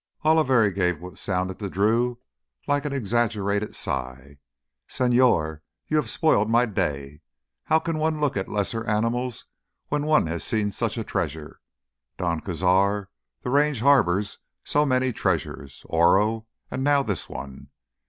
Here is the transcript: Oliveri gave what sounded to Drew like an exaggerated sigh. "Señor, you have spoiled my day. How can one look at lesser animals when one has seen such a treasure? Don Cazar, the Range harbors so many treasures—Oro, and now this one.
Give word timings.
Oliveri 0.25 0.73
gave 0.73 0.99
what 0.99 1.19
sounded 1.19 1.59
to 1.59 1.69
Drew 1.69 2.17
like 2.67 2.85
an 2.85 2.91
exaggerated 2.91 3.75
sigh. 3.75 4.39
"Señor, 4.89 5.61
you 5.87 5.97
have 5.97 6.09
spoiled 6.09 6.49
my 6.49 6.65
day. 6.65 7.21
How 7.65 7.77
can 7.77 7.99
one 7.99 8.19
look 8.19 8.35
at 8.35 8.49
lesser 8.49 8.83
animals 8.85 9.45
when 9.89 10.07
one 10.07 10.25
has 10.25 10.43
seen 10.43 10.71
such 10.71 10.97
a 10.97 11.03
treasure? 11.03 11.61
Don 12.17 12.41
Cazar, 12.41 13.09
the 13.43 13.51
Range 13.51 13.79
harbors 13.81 14.39
so 14.63 14.87
many 14.87 15.13
treasures—Oro, 15.13 16.47
and 16.71 16.83
now 16.83 17.03
this 17.03 17.29
one. 17.29 17.67